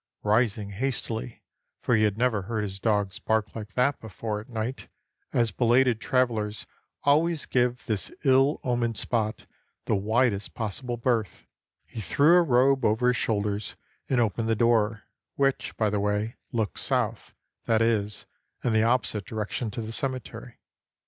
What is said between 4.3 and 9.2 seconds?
at night, as belated travelers always gave this ill omened